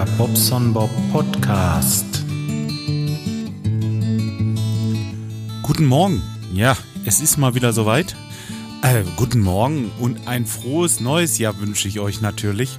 [0.00, 2.24] Der Bobson Bob Podcast.
[5.62, 6.22] Guten Morgen.
[6.54, 8.16] Ja, es ist mal wieder soweit.
[8.80, 12.78] Äh, guten Morgen und ein frohes neues Jahr wünsche ich euch natürlich.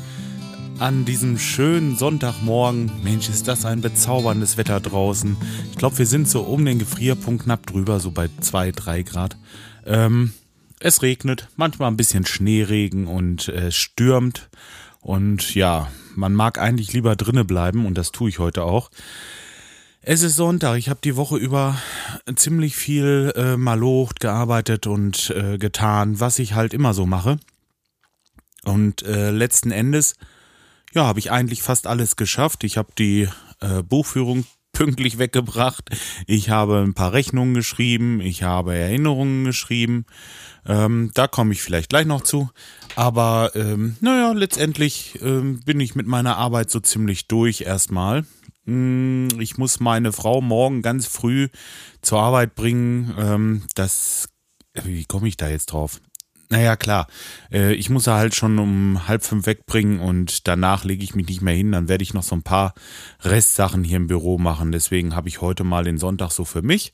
[0.79, 2.91] An diesem schönen Sonntagmorgen.
[3.03, 5.37] Mensch, ist das ein bezauberndes Wetter draußen.
[5.69, 9.37] Ich glaube, wir sind so um den Gefrierpunkt knapp drüber, so bei 2, 3 Grad.
[9.85, 10.33] Ähm,
[10.79, 14.49] es regnet, manchmal ein bisschen Schneeregen und es äh, stürmt.
[15.01, 18.91] Und ja, man mag eigentlich lieber drinne bleiben und das tue ich heute auch.
[20.03, 20.77] Es ist Sonntag.
[20.77, 21.77] Ich habe die Woche über
[22.35, 27.37] ziemlich viel äh, malocht, gearbeitet und äh, getan, was ich halt immer so mache.
[28.63, 30.15] Und äh, letzten Endes,
[30.93, 32.63] ja, habe ich eigentlich fast alles geschafft.
[32.63, 33.27] Ich habe die
[33.59, 35.89] äh, Buchführung pünktlich weggebracht.
[36.27, 38.21] Ich habe ein paar Rechnungen geschrieben.
[38.21, 40.05] Ich habe Erinnerungen geschrieben.
[40.65, 42.49] Ähm, da komme ich vielleicht gleich noch zu.
[42.95, 48.25] Aber ähm, naja, letztendlich ähm, bin ich mit meiner Arbeit so ziemlich durch erstmal.
[48.65, 51.49] Hm, ich muss meine Frau morgen ganz früh
[52.01, 53.13] zur Arbeit bringen.
[53.17, 54.29] Ähm, das,
[54.83, 55.99] wie komme ich da jetzt drauf?
[56.51, 57.07] Naja, klar.
[57.49, 61.27] Äh, ich muss sie halt schon um halb fünf wegbringen und danach lege ich mich
[61.27, 61.71] nicht mehr hin.
[61.71, 62.73] Dann werde ich noch so ein paar
[63.21, 64.73] Restsachen hier im Büro machen.
[64.73, 66.91] Deswegen habe ich heute mal den Sonntag so für mich.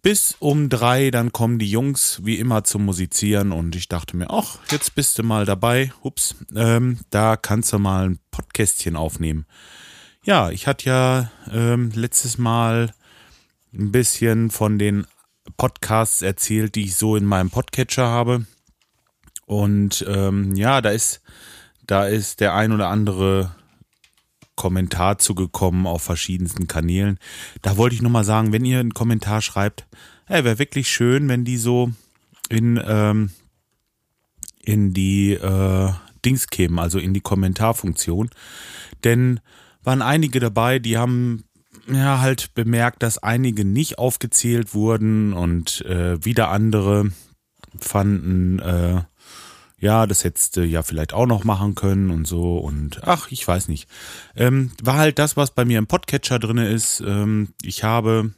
[0.00, 4.30] Bis um drei, dann kommen die Jungs wie immer zum Musizieren und ich dachte mir,
[4.30, 5.92] ach, jetzt bist du mal dabei.
[6.00, 9.44] Ups, ähm, da kannst du mal ein Podcastchen aufnehmen.
[10.24, 12.94] Ja, ich hatte ja ähm, letztes Mal
[13.74, 15.06] ein bisschen von den
[15.58, 18.46] Podcasts erzählt, die ich so in meinem Podcatcher habe.
[19.50, 21.22] Und ähm, ja, da ist,
[21.84, 23.50] da ist der ein oder andere
[24.54, 27.18] Kommentar zugekommen auf verschiedensten Kanälen.
[27.60, 29.88] Da wollte ich nur mal sagen, wenn ihr einen Kommentar schreibt,
[30.26, 31.90] hey, wäre wirklich schön, wenn die so
[32.48, 33.30] in, ähm,
[34.62, 35.92] in die äh,
[36.24, 38.30] Dings kämen, also in die Kommentarfunktion.
[39.02, 39.40] Denn
[39.82, 41.42] waren einige dabei, die haben
[41.92, 47.10] ja halt bemerkt, dass einige nicht aufgezählt wurden und äh, wieder andere
[47.80, 49.02] fanden, äh,
[49.80, 53.46] ja, das hättest du ja vielleicht auch noch machen können und so und ach, ich
[53.46, 53.88] weiß nicht.
[54.36, 57.00] Ähm, war halt das, was bei mir im Podcatcher drinne ist.
[57.00, 58.34] Ähm, ich habe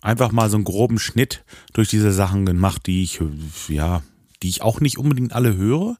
[0.00, 3.20] einfach mal so einen groben Schnitt durch diese Sachen gemacht, die ich,
[3.68, 4.02] ja,
[4.42, 5.96] die ich auch nicht unbedingt alle höre,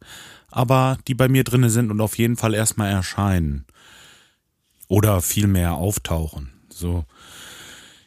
[0.50, 3.66] aber die bei mir drinne sind und auf jeden Fall erstmal erscheinen.
[4.86, 6.52] Oder vielmehr auftauchen.
[6.68, 7.04] So.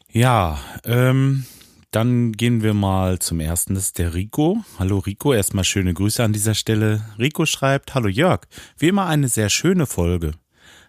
[0.09, 1.45] Ja, ähm,
[1.91, 4.63] dann gehen wir mal zum ersten, das ist der Rico.
[4.77, 7.05] Hallo Rico, erstmal schöne Grüße an dieser Stelle.
[7.17, 8.41] Rico schreibt, hallo Jörg,
[8.77, 10.33] wie immer eine sehr schöne Folge.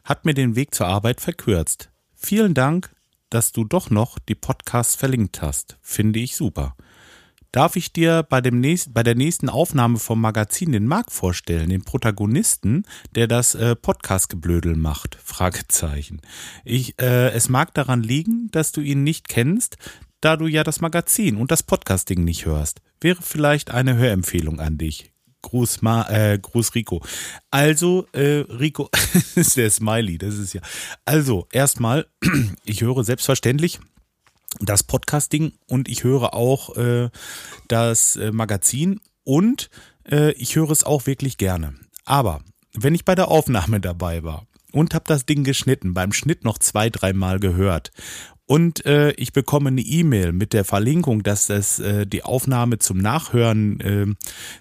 [0.05, 1.91] Hat mir den Weg zur Arbeit verkürzt.
[2.15, 2.95] Vielen Dank,
[3.31, 5.79] dass du doch noch die Podcasts verlinkt hast.
[5.83, 6.75] Finde ich super.
[7.53, 11.71] Darf ich dir bei, dem nächsten, bei der nächsten Aufnahme vom Magazin den Marc vorstellen,
[11.71, 12.85] den Protagonisten,
[13.15, 15.17] der das äh, Podcast-Geblödel macht?
[15.25, 16.21] Fragezeichen.
[16.65, 19.79] Ich, äh, es mag daran liegen, dass du ihn nicht kennst,
[20.21, 22.81] da du ja das Magazin und das Podcasting nicht hörst.
[23.01, 25.13] Wäre vielleicht eine Hörempfehlung an dich.
[25.43, 27.03] Gruß, Ma, äh, Gruß Rico.
[27.51, 28.91] Also, äh, Rico,
[29.37, 30.61] ist der Smiley, das ist ja.
[31.05, 32.07] Also, erstmal,
[32.65, 33.79] ich höre selbstverständlich
[34.61, 37.11] das Podcasting und ich höre auch äh,
[37.69, 39.71] das äh, Magazin und
[40.11, 41.75] äh, ich höre es auch wirklich gerne.
[42.05, 42.41] Aber
[42.75, 46.59] wenn ich bei der Aufnahme dabei war und habe das Ding geschnitten, beim Schnitt noch
[46.59, 47.93] zwei, dreimal gehört
[48.49, 52.97] und äh, ich bekomme eine E-Mail mit der Verlinkung, dass es äh, die Aufnahme zum
[52.97, 54.07] Nachhören äh,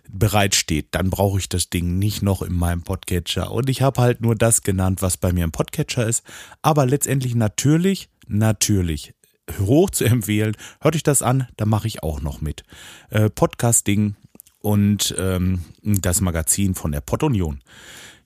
[0.10, 0.88] bereitsteht.
[0.92, 3.50] Dann brauche ich das Ding nicht noch in meinem Podcatcher.
[3.50, 6.26] Und ich habe halt nur das genannt, was bei mir im Podcatcher ist.
[6.62, 9.14] Aber letztendlich natürlich, natürlich
[9.58, 10.58] hoch zu empfehlen.
[10.82, 12.64] Hört euch das an, da mache ich auch noch mit.
[13.10, 14.18] Äh, Podcasting
[14.60, 17.62] und ähm, das Magazin von der Pottunion.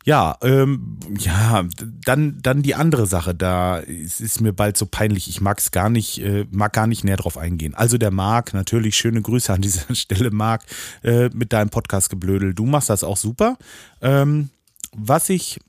[0.03, 1.63] Ja, ähm, ja,
[2.05, 5.71] dann, dann die andere Sache, da es ist mir bald so peinlich, ich mag es
[5.71, 7.75] gar nicht, äh, mag gar nicht näher drauf eingehen.
[7.75, 10.63] Also der Marc, natürlich schöne Grüße an dieser Stelle, Marc,
[11.03, 12.53] äh, mit deinem Podcast-Geblödel.
[12.53, 13.57] Du machst das auch super.
[14.01, 14.49] Ähm,
[14.93, 15.59] was ich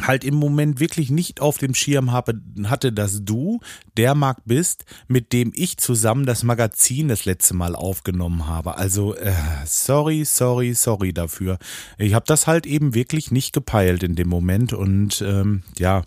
[0.00, 3.60] halt im Moment wirklich nicht auf dem Schirm habe, hatte, dass du
[3.96, 8.76] der Marc bist, mit dem ich zusammen das Magazin das letzte Mal aufgenommen habe.
[8.76, 9.32] Also äh,
[9.66, 11.58] sorry, sorry, sorry dafür.
[11.98, 16.02] Ich habe das halt eben wirklich nicht gepeilt in dem Moment und ähm, ja.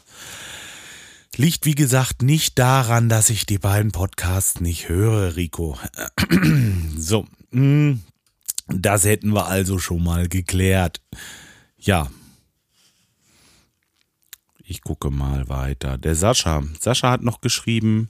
[1.36, 5.80] Liegt, wie gesagt, nicht daran, dass ich die beiden Podcasts nicht höre, Rico.
[6.96, 7.94] so, mm,
[8.68, 11.02] das hätten wir also schon mal geklärt.
[11.80, 12.12] Ja,
[14.74, 16.00] ich gucke mal weiter.
[16.00, 16.64] Der Sascha.
[16.80, 18.10] Sascha hat noch geschrieben,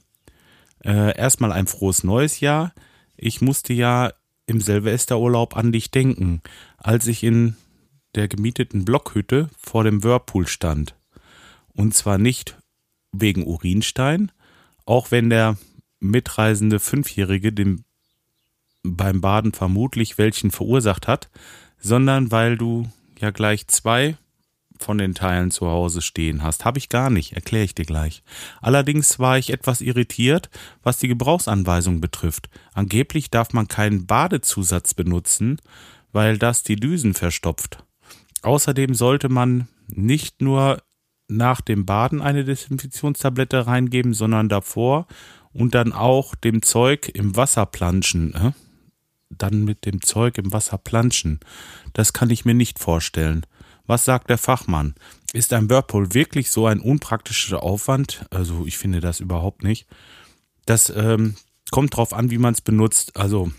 [0.82, 2.72] äh, erstmal ein frohes neues Jahr.
[3.18, 4.14] Ich musste ja
[4.46, 6.40] im Silvesterurlaub an dich denken,
[6.78, 7.56] als ich in
[8.14, 10.94] der gemieteten Blockhütte vor dem Whirlpool stand
[11.74, 12.56] Und zwar nicht
[13.12, 14.32] wegen Urinstein,
[14.86, 15.58] auch wenn der
[16.00, 17.84] mitreisende Fünfjährige dem
[18.82, 21.28] beim Baden vermutlich welchen verursacht hat,
[21.78, 24.16] sondern weil du ja gleich zwei
[24.84, 26.64] von den Teilen zu Hause stehen hast.
[26.64, 28.22] Habe ich gar nicht, erkläre ich dir gleich.
[28.60, 30.50] Allerdings war ich etwas irritiert,
[30.82, 32.48] was die Gebrauchsanweisung betrifft.
[32.74, 35.60] Angeblich darf man keinen Badezusatz benutzen,
[36.12, 37.82] weil das die Düsen verstopft.
[38.42, 40.82] Außerdem sollte man nicht nur
[41.28, 45.06] nach dem Baden eine Desinfektionstablette reingeben, sondern davor
[45.52, 48.34] und dann auch dem Zeug im Wasser planschen.
[48.34, 48.52] Äh?
[49.30, 51.40] Dann mit dem Zeug im Wasser planschen.
[51.92, 53.46] Das kann ich mir nicht vorstellen.
[53.86, 54.94] Was sagt der Fachmann?
[55.32, 58.26] Ist ein Whirlpool wirklich so ein unpraktischer Aufwand?
[58.30, 59.86] Also ich finde das überhaupt nicht.
[60.66, 61.34] Das ähm,
[61.70, 63.16] kommt drauf an, wie man es benutzt.
[63.16, 63.50] Also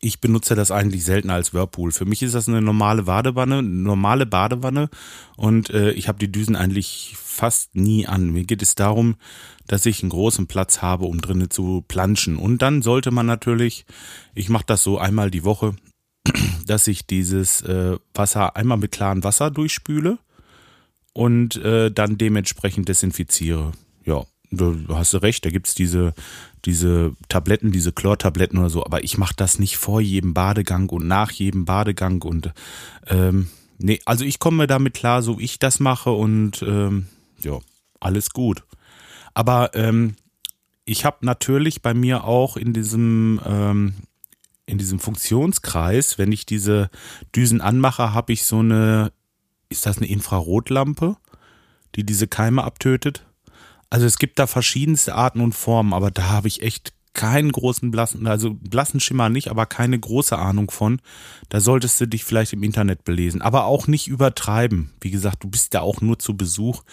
[0.00, 1.92] ich benutze das eigentlich selten als Whirlpool.
[1.92, 4.90] Für mich ist das eine normale Badewanne, normale Badewanne
[5.36, 8.30] und äh, ich habe die Düsen eigentlich fast nie an.
[8.30, 9.14] Mir geht es darum,
[9.68, 12.36] dass ich einen großen Platz habe, um drinnen zu planschen.
[12.36, 13.86] Und dann sollte man natürlich,
[14.34, 15.76] ich mache das so einmal die Woche,
[16.66, 20.18] dass ich dieses äh, Wasser einmal mit klarem Wasser durchspüle
[21.12, 23.72] und äh, dann dementsprechend desinfiziere.
[24.04, 26.14] Ja, du hast recht, da gibt's diese,
[26.64, 31.06] diese Tabletten, diese Chlortabletten oder so, aber ich mache das nicht vor jedem Badegang und
[31.06, 32.52] nach jedem Badegang und
[33.08, 33.48] ähm,
[33.78, 37.06] nee, also ich komme damit klar, so wie ich das mache und ähm,
[37.42, 37.58] ja,
[38.00, 38.64] alles gut.
[39.34, 40.16] Aber ähm,
[40.84, 43.94] ich habe natürlich bei mir auch in diesem ähm,
[44.66, 46.90] in diesem Funktionskreis, wenn ich diese
[47.34, 49.12] Düsen anmache, habe ich so eine,
[49.68, 51.16] ist das eine Infrarotlampe,
[51.94, 53.26] die diese Keime abtötet?
[53.90, 57.90] Also es gibt da verschiedenste Arten und Formen, aber da habe ich echt keinen großen
[57.90, 61.00] blassen, also blassen Schimmer nicht, aber keine große Ahnung von.
[61.50, 64.92] Da solltest du dich vielleicht im Internet belesen, aber auch nicht übertreiben.
[65.00, 66.84] Wie gesagt, du bist da auch nur zu Besuch.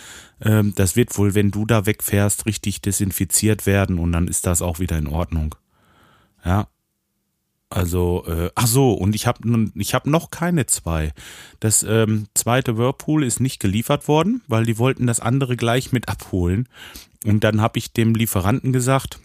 [0.42, 4.62] Ähm, das wird wohl, wenn du da wegfährst, richtig desinfiziert werden und dann ist das
[4.62, 5.56] auch wieder in Ordnung.
[6.44, 6.68] Ja,
[7.70, 11.14] also, äh, ach so, und ich habe ich hab noch keine zwei.
[11.60, 16.10] Das ähm, zweite Whirlpool ist nicht geliefert worden, weil die wollten das andere gleich mit
[16.10, 16.68] abholen.
[17.26, 19.20] Und dann habe ich dem Lieferanten gesagt,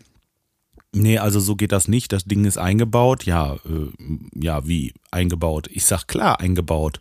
[0.92, 3.24] nee, also so geht das nicht, das Ding ist eingebaut.
[3.24, 3.90] Ja, äh,
[4.34, 5.68] ja, wie eingebaut?
[5.72, 7.00] Ich sag klar eingebaut.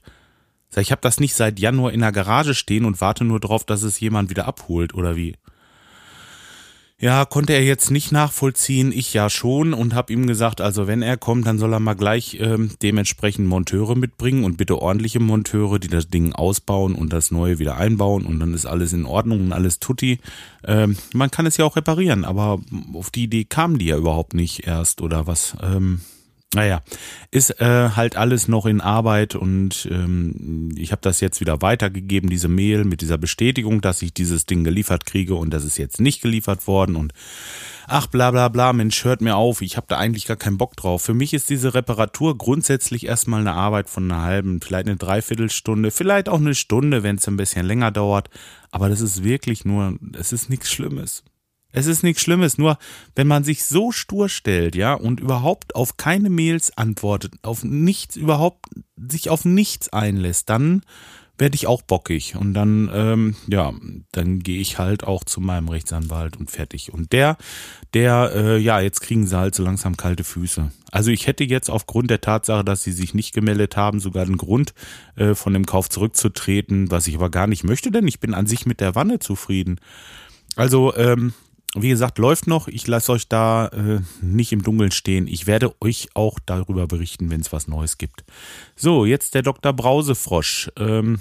[0.76, 3.84] Ich habe das nicht seit Januar in der Garage stehen und warte nur drauf, dass
[3.84, 5.36] es jemand wieder abholt oder wie?
[7.04, 11.02] Ja, konnte er jetzt nicht nachvollziehen, ich ja schon und habe ihm gesagt, also wenn
[11.02, 15.80] er kommt, dann soll er mal gleich ähm, dementsprechend Monteure mitbringen und bitte ordentliche Monteure,
[15.80, 19.42] die das Ding ausbauen und das neue wieder einbauen und dann ist alles in Ordnung
[19.42, 20.20] und alles tutti.
[20.64, 22.62] Ähm, man kann es ja auch reparieren, aber
[22.94, 25.58] auf die Idee kamen die ja überhaupt nicht erst oder was.
[25.62, 26.00] Ähm,
[26.54, 26.82] naja,
[27.32, 32.30] ist äh, halt alles noch in Arbeit und ähm, ich habe das jetzt wieder weitergegeben,
[32.30, 36.00] diese Mail mit dieser Bestätigung, dass ich dieses Ding geliefert kriege und das ist jetzt
[36.00, 37.14] nicht geliefert worden und
[37.88, 40.76] ach bla bla bla, Mensch, hört mir auf, ich habe da eigentlich gar keinen Bock
[40.76, 41.02] drauf.
[41.02, 45.92] Für mich ist diese Reparatur grundsätzlich erstmal eine Arbeit von einer halben, vielleicht eine Dreiviertelstunde,
[45.92, 48.30] vielleicht auch eine Stunde, wenn es ein bisschen länger dauert,
[48.72, 51.24] aber das ist wirklich nur, es ist nichts Schlimmes.
[51.74, 52.78] Es ist nichts Schlimmes, nur
[53.16, 58.16] wenn man sich so stur stellt, ja, und überhaupt auf keine Mails antwortet, auf nichts,
[58.16, 60.84] überhaupt sich auf nichts einlässt, dann
[61.38, 63.74] werde ich auch bockig und dann, ähm, ja,
[64.12, 66.94] dann gehe ich halt auch zu meinem Rechtsanwalt und fertig.
[66.94, 67.38] Und der,
[67.96, 70.72] der, äh, ja, jetzt kriegen sie halt so langsam kalte Füße.
[70.92, 74.38] Also ich hätte jetzt aufgrund der Tatsache, dass sie sich nicht gemeldet haben, sogar den
[74.38, 74.76] Grund,
[75.16, 78.46] äh, von dem Kauf zurückzutreten, was ich aber gar nicht möchte, denn ich bin an
[78.46, 79.80] sich mit der Wanne zufrieden.
[80.56, 81.34] Also, ähm,
[81.76, 82.68] wie gesagt, läuft noch.
[82.68, 85.28] Ich lasse euch da äh, nicht im Dunkeln stehen.
[85.28, 88.24] Ich werde euch auch darüber berichten, wenn es was Neues gibt.
[88.76, 89.74] So, jetzt der Dr.
[89.74, 90.72] Brausefrosch.
[90.78, 91.20] Ähm,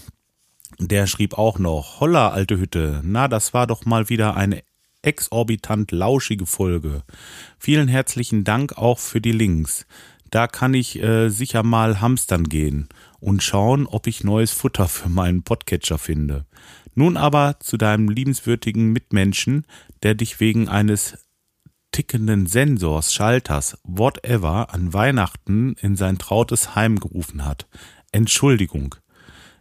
[0.79, 3.01] der schrieb auch noch, Holla, alte Hütte.
[3.03, 4.63] Na, das war doch mal wieder eine
[5.03, 7.03] exorbitant lauschige Folge.
[7.59, 9.87] Vielen herzlichen Dank auch für die Links.
[10.31, 12.89] Da kann ich äh, sicher mal hamstern gehen
[13.23, 16.45] und schauen, ob ich neues Futter für meinen Podcatcher finde.
[16.97, 19.65] Nun aber zu deinem liebenswürdigen Mitmenschen,
[20.03, 21.17] der dich wegen eines
[21.93, 27.69] tickenden Sensors, Schalters, whatever, an Weihnachten in sein trautes Heim gerufen hat.
[28.11, 28.97] Entschuldigung.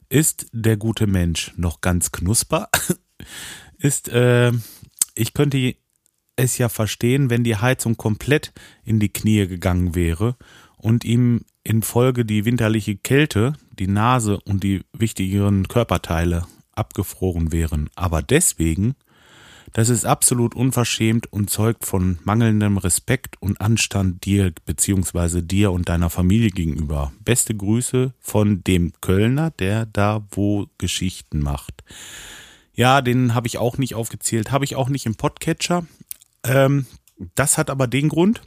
[0.10, 2.68] Ist der gute Mensch noch ganz knusper?
[3.78, 4.52] Ist, äh,
[5.14, 5.76] ich könnte
[6.36, 8.54] es ja verstehen, wenn die Heizung komplett
[8.84, 10.36] in die Knie gegangen wäre
[10.78, 17.90] und ihm infolge die winterliche Kälte die Nase und die wichtigeren Körperteile abgefroren wären.
[17.96, 18.96] Aber deswegen,
[19.74, 25.42] das ist absolut unverschämt und zeugt von mangelndem Respekt und Anstand dir bzw.
[25.42, 27.12] dir und deiner Familie gegenüber.
[27.24, 31.84] Beste Grüße von dem Kölner, der da wo Geschichten macht.
[32.74, 34.52] Ja, den habe ich auch nicht aufgezählt.
[34.52, 35.86] Habe ich auch nicht im Podcatcher.
[36.44, 36.86] Ähm,
[37.36, 38.42] das hat aber den Grund,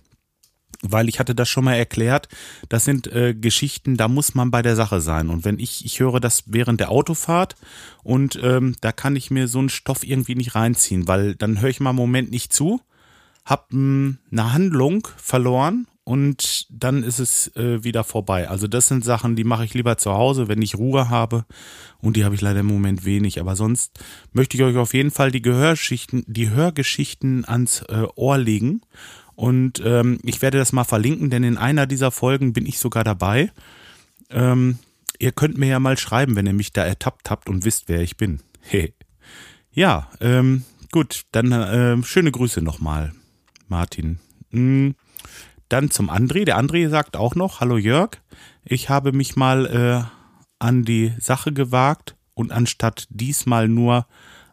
[0.87, 2.29] weil ich hatte das schon mal erklärt,
[2.69, 5.31] das sind äh, Geschichten, da muss man bei der Sache sein.
[5.31, 7.57] Und wenn ich, ich höre das während der Autofahrt
[8.03, 11.71] und ähm, da kann ich mir so einen Stoff irgendwie nicht reinziehen, weil dann höre
[11.71, 12.81] ich mal einen Moment nicht zu,
[13.45, 18.49] hab hm, eine Handlung verloren und dann ist es äh, wieder vorbei.
[18.49, 21.47] Also das sind Sachen, die mache ich lieber zu Hause, wenn ich Ruhe habe
[22.03, 23.41] und die habe ich leider im Moment wenig.
[23.41, 23.99] Aber sonst
[24.33, 28.83] möchte ich euch auf jeden Fall die Gehörschichten, die Hörgeschichten ans äh, Ohr legen
[29.37, 33.05] und ähm, ich werde das mal verlinken, denn in einer dieser Folgen bin ich sogar
[33.05, 33.51] dabei.
[34.31, 34.79] Ähm,
[35.19, 38.01] ihr könnt mir ja mal schreiben, wenn ihr mich da ertappt habt und wisst, wer
[38.01, 38.41] ich bin.
[38.61, 38.95] Hey.
[39.77, 40.63] Ja, ähm,
[40.93, 43.13] gut, dann äh, schöne Grüße nochmal,
[43.67, 44.21] Martin.
[44.51, 44.95] Mhm.
[45.69, 46.45] Dann zum André.
[46.45, 48.19] Der André sagt auch noch, hallo Jörg,
[48.65, 50.05] ich habe mich mal äh,
[50.61, 54.07] an die Sache gewagt und anstatt diesmal nur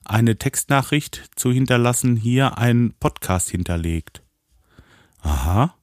[0.06, 4.24] eine Textnachricht zu hinterlassen, hier einen Podcast hinterlegt.
[5.22, 5.74] Aha.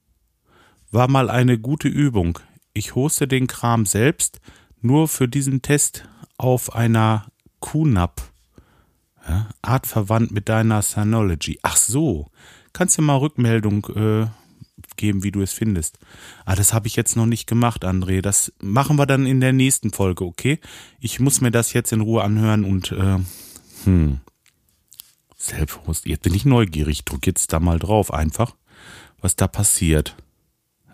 [0.91, 2.39] War mal eine gute Übung.
[2.73, 4.39] Ich hoste den Kram selbst,
[4.81, 6.05] nur für diesen Test
[6.37, 7.27] auf einer
[7.61, 8.21] QNAP.
[9.27, 11.59] Ja, artverwandt mit deiner Synology.
[11.61, 12.31] Ach so.
[12.73, 14.27] Kannst du mal Rückmeldung äh,
[14.95, 15.99] geben, wie du es findest.
[16.45, 18.21] Ah, das habe ich jetzt noch nicht gemacht, André.
[18.21, 20.59] Das machen wir dann in der nächsten Folge, okay?
[20.99, 23.19] Ich muss mir das jetzt in Ruhe anhören und äh,
[23.85, 24.19] hm.
[25.35, 26.05] Selbsthost.
[26.05, 27.05] Jetzt bin ich neugierig.
[27.05, 28.55] Drück jetzt da mal drauf einfach
[29.21, 30.15] was da passiert.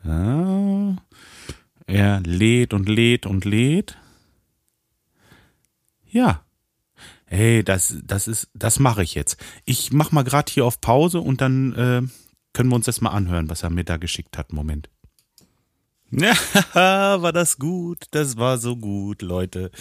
[0.03, 0.95] Ja,
[1.87, 3.97] er lädt und lädt und lädt.
[6.05, 6.41] Ja.
[7.25, 9.37] Hey, das, das ist, das mache ich jetzt.
[9.65, 12.01] Ich mach mal gerade hier auf Pause und dann äh,
[12.53, 14.53] können wir uns das mal anhören, was er mir da geschickt hat.
[14.53, 14.89] Moment.
[16.11, 16.33] Ja,
[17.21, 18.03] war das gut.
[18.11, 19.71] Das war so gut, Leute.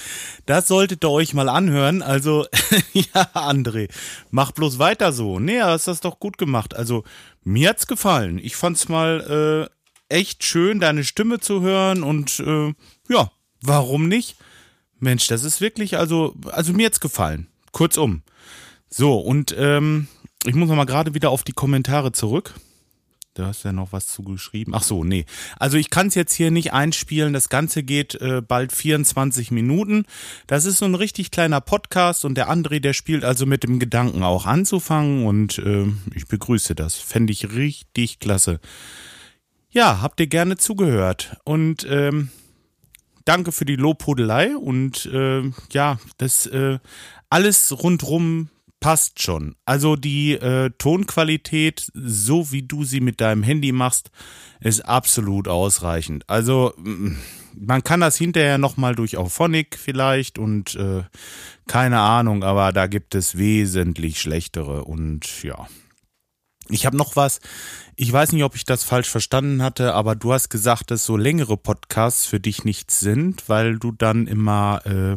[0.46, 2.02] Das solltet ihr euch mal anhören.
[2.02, 2.46] Also,
[2.92, 3.90] ja, André,
[4.30, 5.38] mach bloß weiter so.
[5.38, 6.74] Nee, hast das doch gut gemacht.
[6.74, 7.04] Also,
[7.42, 8.38] mir hat's gefallen.
[8.38, 9.68] Ich fand's mal
[10.10, 12.72] äh, echt schön, deine Stimme zu hören und äh,
[13.08, 14.36] ja, warum nicht?
[14.98, 17.48] Mensch, das ist wirklich, also, also mir hat's gefallen.
[17.72, 18.22] Kurzum.
[18.88, 20.08] So, und ähm,
[20.46, 22.54] ich muss noch mal gerade wieder auf die Kommentare zurück.
[23.34, 24.74] Du hast ja noch was zugeschrieben.
[24.76, 25.26] Ach so, nee.
[25.58, 27.32] Also ich kann es jetzt hier nicht einspielen.
[27.32, 30.04] Das Ganze geht äh, bald 24 Minuten.
[30.46, 33.80] Das ist so ein richtig kleiner Podcast und der André, der spielt also mit dem
[33.80, 36.94] Gedanken auch anzufangen und äh, ich begrüße das.
[36.94, 38.60] Fände ich richtig klasse.
[39.68, 42.30] Ja, habt ihr gerne zugehört und ähm,
[43.24, 46.78] danke für die Lobhudelei und äh, ja, das äh,
[47.30, 48.48] alles rundrum
[48.84, 49.56] passt schon.
[49.64, 54.10] Also die äh, Tonqualität, so wie du sie mit deinem Handy machst,
[54.60, 56.28] ist absolut ausreichend.
[56.28, 57.12] Also mm,
[57.58, 61.04] man kann das hinterher nochmal durch Auphonic vielleicht und äh,
[61.66, 65.66] keine Ahnung, aber da gibt es wesentlich schlechtere und ja.
[66.68, 67.40] Ich habe noch was.
[67.96, 71.16] Ich weiß nicht, ob ich das falsch verstanden hatte, aber du hast gesagt, dass so
[71.16, 75.16] längere Podcasts für dich nichts sind, weil du dann immer äh,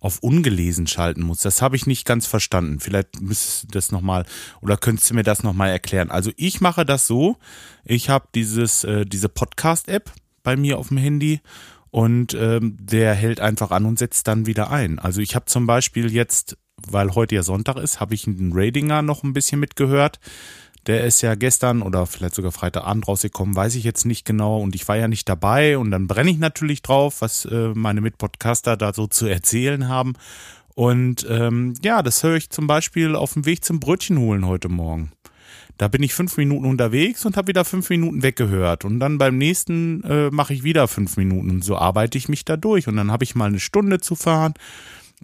[0.00, 1.40] auf ungelesen schalten muss.
[1.40, 2.80] Das habe ich nicht ganz verstanden.
[2.80, 4.24] Vielleicht müsstest du das nochmal
[4.60, 6.10] oder könntest du mir das nochmal erklären.
[6.10, 7.36] Also ich mache das so,
[7.84, 10.12] ich habe dieses, äh, diese Podcast-App
[10.42, 11.40] bei mir auf dem Handy
[11.90, 14.98] und ähm, der hält einfach an und setzt dann wieder ein.
[14.98, 19.02] Also ich habe zum Beispiel jetzt, weil heute ja Sonntag ist, habe ich einen Radinger
[19.02, 20.20] noch ein bisschen mitgehört.
[20.88, 24.58] Der ist ja gestern oder vielleicht sogar Freitagabend rausgekommen, weiß ich jetzt nicht genau.
[24.58, 25.76] Und ich war ja nicht dabei.
[25.76, 30.14] Und dann brenne ich natürlich drauf, was äh, meine Mitpodcaster da so zu erzählen haben.
[30.74, 34.70] Und ähm, ja, das höre ich zum Beispiel auf dem Weg zum Brötchen holen heute
[34.70, 35.12] Morgen.
[35.76, 38.86] Da bin ich fünf Minuten unterwegs und habe wieder fünf Minuten weggehört.
[38.86, 41.50] Und dann beim nächsten äh, mache ich wieder fünf Minuten.
[41.50, 42.88] Und so arbeite ich mich da durch.
[42.88, 44.54] Und dann habe ich mal eine Stunde zu fahren.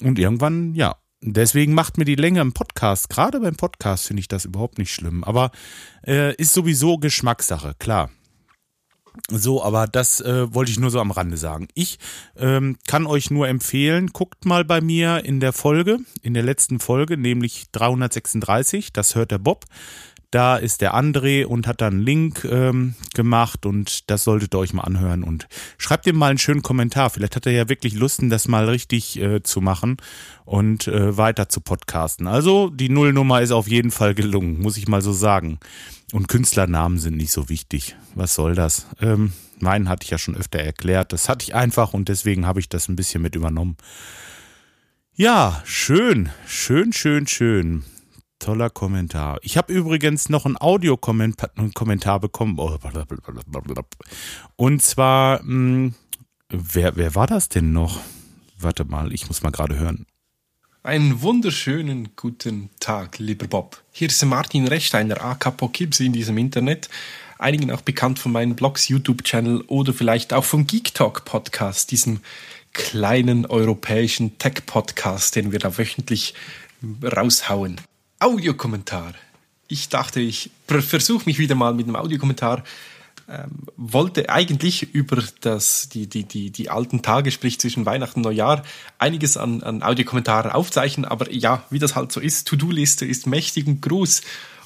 [0.02, 4.28] Und irgendwann, ja, Deswegen macht mir die Länge im Podcast, gerade beim Podcast finde ich
[4.28, 5.24] das überhaupt nicht schlimm.
[5.24, 5.52] Aber
[6.06, 8.10] äh, ist sowieso Geschmackssache, klar.
[9.30, 11.68] So, aber das äh, wollte ich nur so am Rande sagen.
[11.72, 11.98] Ich
[12.36, 16.78] ähm, kann euch nur empfehlen, guckt mal bei mir in der Folge, in der letzten
[16.78, 19.64] Folge, nämlich 336, das hört der Bob.
[20.34, 24.58] Da ist der André und hat dann einen Link ähm, gemacht und das solltet ihr
[24.58, 25.46] euch mal anhören und
[25.78, 27.10] schreibt ihm mal einen schönen Kommentar.
[27.10, 29.96] Vielleicht hat er ja wirklich Lust, das mal richtig äh, zu machen
[30.44, 32.26] und äh, weiter zu podcasten.
[32.26, 35.60] Also die Nullnummer ist auf jeden Fall gelungen, muss ich mal so sagen.
[36.10, 37.94] Und Künstlernamen sind nicht so wichtig.
[38.16, 38.88] Was soll das?
[39.00, 41.12] Ähm, meinen hatte ich ja schon öfter erklärt.
[41.12, 43.76] Das hatte ich einfach und deswegen habe ich das ein bisschen mit übernommen.
[45.14, 47.84] Ja, schön, schön, schön, schön.
[48.44, 49.38] Toller Kommentar.
[49.40, 52.58] Ich habe übrigens noch einen Audiokommentar bekommen.
[52.58, 52.76] Oh,
[54.56, 55.94] und zwar, mh, hm,
[56.50, 58.00] wer, wer war das denn noch?
[58.58, 60.04] Warte mal, ich muss mal gerade hören.
[60.82, 63.82] Einen wunderschönen guten Tag, lieber Bob.
[63.92, 66.90] Hier ist Martin Rechsteiner, aka Kips in diesem Internet.
[67.38, 72.20] Einigen auch bekannt von meinen Blogs, YouTube-Channel oder vielleicht auch vom Geek Talk Podcast, diesem
[72.74, 76.34] kleinen europäischen Tech-Podcast, den wir da wöchentlich
[77.02, 77.80] raushauen.
[78.24, 79.12] Audiokommentar.
[79.68, 82.64] Ich dachte, ich versuche mich wieder mal mit einem Audiokommentar
[83.28, 88.24] ähm, wollte eigentlich über das, die, die, die, die alten Tage, sprich zwischen Weihnachten und
[88.24, 88.62] Neujahr,
[88.98, 93.66] einiges an, an Audiokommentaren aufzeichnen, aber ja, wie das halt so ist, To-Do-Liste ist mächtig
[93.66, 94.22] und groß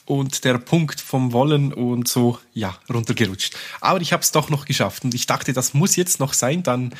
[0.06, 3.56] und der Punkt vom Wollen und so, ja, runtergerutscht.
[3.80, 6.62] Aber ich habe es doch noch geschafft und ich dachte, das muss jetzt noch sein,
[6.62, 6.92] dann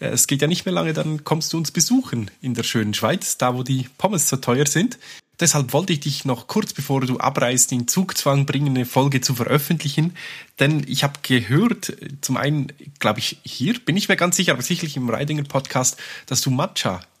[0.00, 2.94] äh, es geht ja nicht mehr lange, dann kommst du uns besuchen in der schönen
[2.94, 4.98] Schweiz, da wo die Pommes so teuer sind.
[5.38, 9.34] Deshalb wollte ich dich noch kurz bevor du abreist in Zugzwang bringen, eine Folge zu
[9.34, 10.16] veröffentlichen.
[10.58, 14.62] Denn ich habe gehört, zum einen, glaube ich, hier, bin ich mir ganz sicher, aber
[14.62, 16.50] sicherlich im Reidinger Podcast, dass du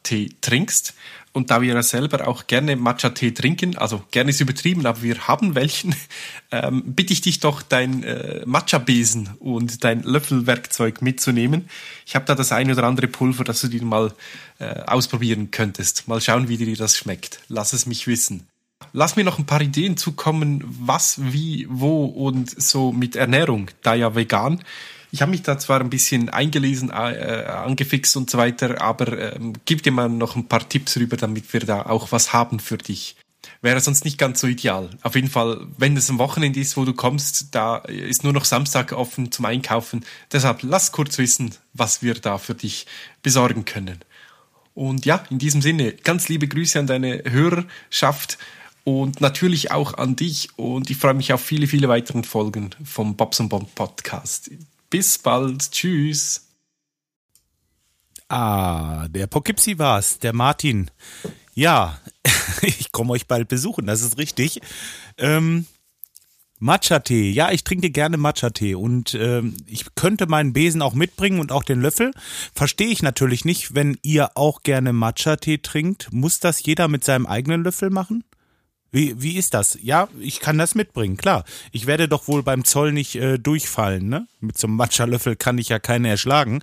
[0.06, 0.94] Matcha-Tee trinkst.
[1.32, 5.28] Und da wir ja selber auch gerne Matcha-Tee trinken, also gerne ist übertrieben, aber wir
[5.28, 5.94] haben welchen,
[6.50, 11.68] ähm, bitte ich dich doch, dein äh, Matcha-Besen und dein Löffelwerkzeug mitzunehmen.
[12.06, 14.14] Ich habe da das eine oder andere Pulver, das du dir mal
[14.58, 16.08] äh, ausprobieren könntest.
[16.08, 17.40] Mal schauen, wie dir das schmeckt.
[17.48, 18.46] Lass es mich wissen.
[18.92, 23.94] Lass mir noch ein paar Ideen zukommen, was, wie, wo und so mit Ernährung, da
[23.94, 24.62] ja vegan
[25.16, 29.54] ich habe mich da zwar ein bisschen eingelesen, äh, angefixt und so weiter, aber ähm,
[29.64, 32.76] gib dir mal noch ein paar Tipps rüber, damit wir da auch was haben für
[32.76, 33.16] dich.
[33.62, 34.90] Wäre sonst nicht ganz so ideal.
[35.00, 38.44] Auf jeden Fall, wenn es ein Wochenende ist, wo du kommst, da ist nur noch
[38.44, 40.04] Samstag offen zum Einkaufen.
[40.32, 42.84] Deshalb lass kurz wissen, was wir da für dich
[43.22, 44.00] besorgen können.
[44.74, 48.36] Und ja, in diesem Sinne, ganz liebe Grüße an deine Hörerschaft
[48.84, 50.50] und natürlich auch an dich.
[50.58, 54.50] Und ich freue mich auf viele, viele weiteren Folgen vom Bobs Bomb Podcast.
[54.90, 55.70] Bis bald.
[55.70, 56.46] Tschüss.
[58.28, 60.90] Ah, der Poughkeepsie war's, der Martin.
[61.54, 62.00] Ja,
[62.62, 64.60] ich komme euch bald besuchen, das ist richtig.
[65.16, 65.66] Ähm,
[66.58, 67.30] Matcha-Tee.
[67.30, 71.62] Ja, ich trinke gerne Matcha-Tee und ähm, ich könnte meinen Besen auch mitbringen und auch
[71.62, 72.12] den Löffel.
[72.54, 76.12] Verstehe ich natürlich nicht, wenn ihr auch gerne Matcha-Tee trinkt.
[76.12, 78.24] Muss das jeder mit seinem eigenen Löffel machen?
[78.96, 79.78] Wie, wie ist das?
[79.82, 81.44] Ja, ich kann das mitbringen, klar.
[81.70, 84.26] Ich werde doch wohl beim Zoll nicht äh, durchfallen, ne?
[84.40, 86.62] Mit so einem Matcha-Löffel kann ich ja keine erschlagen.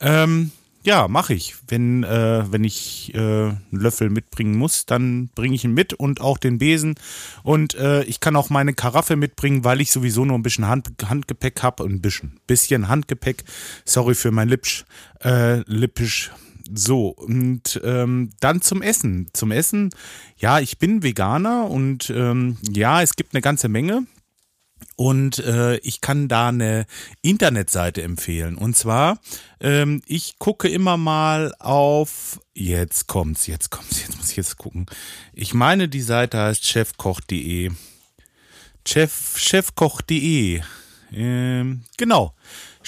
[0.00, 0.50] Ähm,
[0.82, 1.54] ja, mache ich.
[1.68, 6.20] Wenn, äh, wenn ich äh, einen Löffel mitbringen muss, dann bringe ich ihn mit und
[6.20, 6.96] auch den Besen.
[7.44, 10.90] Und äh, ich kann auch meine Karaffe mitbringen, weil ich sowieso nur ein bisschen Hand,
[11.08, 11.84] Handgepäck habe.
[11.84, 13.44] Ein bisschen, bisschen Handgepäck.
[13.84, 14.84] Sorry für mein Lipsch,
[15.22, 16.32] äh, Lippisch.
[16.74, 19.28] So, und ähm, dann zum Essen.
[19.32, 19.90] Zum Essen,
[20.36, 24.06] ja, ich bin Veganer und ähm, ja, es gibt eine ganze Menge.
[24.96, 26.86] Und äh, ich kann da eine
[27.22, 28.56] Internetseite empfehlen.
[28.56, 29.18] Und zwar,
[29.60, 34.86] ähm, ich gucke immer mal auf, jetzt kommt's, jetzt kommt's, jetzt muss ich jetzt gucken.
[35.32, 37.70] Ich meine, die Seite heißt chefkoch.de.
[38.86, 40.62] Chef, chefkoch.de.
[41.12, 42.34] Ähm, genau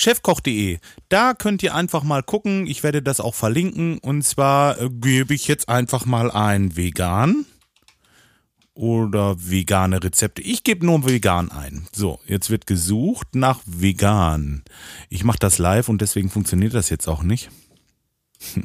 [0.00, 0.78] chefkoch.de.
[1.08, 2.66] Da könnt ihr einfach mal gucken.
[2.66, 3.98] Ich werde das auch verlinken.
[3.98, 7.44] Und zwar äh, gebe ich jetzt einfach mal ein vegan
[8.72, 10.40] oder vegane Rezepte.
[10.42, 11.86] Ich gebe nur vegan ein.
[11.92, 14.62] So, jetzt wird gesucht nach vegan.
[15.10, 17.50] Ich mache das live und deswegen funktioniert das jetzt auch nicht.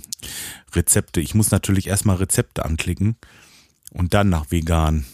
[0.73, 1.19] Rezepte.
[1.19, 3.17] Ich muss natürlich erstmal Rezepte anklicken
[3.91, 5.05] und dann nach vegan.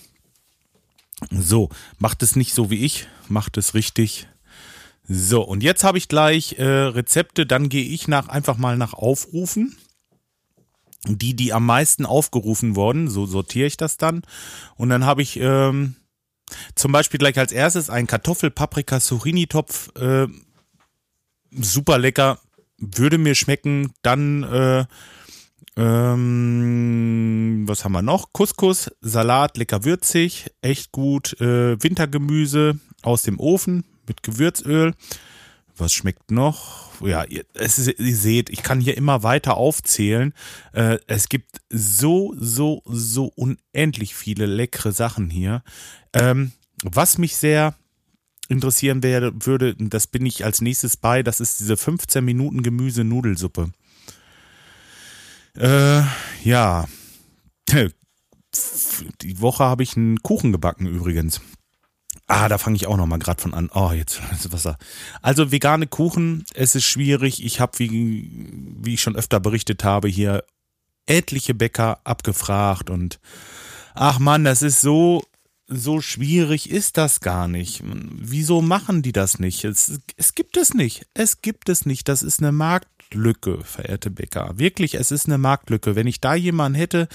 [1.31, 4.27] So, macht es nicht so wie ich, macht es richtig.
[5.13, 8.93] So, und jetzt habe ich gleich äh, Rezepte, dann gehe ich nach einfach mal nach
[8.93, 9.75] Aufrufen.
[11.05, 14.21] Die, die am meisten aufgerufen wurden, so sortiere ich das dann.
[14.77, 15.95] Und dann habe ich ähm,
[16.75, 19.95] zum Beispiel gleich als erstes einen Kartoffel-Paprika-Zucchini-Topf.
[19.99, 20.27] Äh,
[21.51, 22.39] super lecker,
[22.77, 23.91] würde mir schmecken.
[24.03, 24.85] Dann, äh,
[25.75, 28.31] ähm, was haben wir noch?
[28.31, 31.33] Couscous, Salat, lecker würzig, echt gut.
[31.41, 34.93] Äh, Wintergemüse aus dem Ofen, mit Gewürzöl.
[35.77, 36.91] Was schmeckt noch?
[37.01, 40.33] Ja, ihr, es ist, ihr seht, ich kann hier immer weiter aufzählen.
[40.73, 45.63] Äh, es gibt so, so, so unendlich viele leckere Sachen hier.
[46.13, 46.51] Ähm,
[46.83, 47.75] was mich sehr
[48.49, 53.71] interessieren wäre, würde, das bin ich als nächstes bei, das ist diese 15 Minuten Gemüse-Nudelsuppe.
[55.57, 56.03] Äh,
[56.43, 56.87] ja.
[59.21, 61.39] Die Woche habe ich einen Kuchen gebacken übrigens.
[62.33, 63.69] Ah, da fange ich auch noch mal gerade von an.
[63.73, 64.77] Oh, jetzt ist Wasser.
[65.21, 67.43] Also vegane Kuchen, es ist schwierig.
[67.43, 68.29] Ich habe, wie,
[68.81, 70.45] wie ich schon öfter berichtet habe, hier
[71.07, 73.19] etliche Bäcker abgefragt und
[73.95, 75.23] ach man, das ist so
[75.67, 77.81] so schwierig ist das gar nicht.
[77.83, 79.63] Wieso machen die das nicht?
[79.63, 81.07] Es, es gibt es nicht.
[81.13, 82.09] Es gibt es nicht.
[82.09, 82.51] Das ist eine
[83.11, 84.53] Marktlücke, verehrte Bäcker.
[84.55, 85.95] Wirklich, es ist eine Marktlücke.
[85.95, 87.09] Wenn ich da jemanden hätte,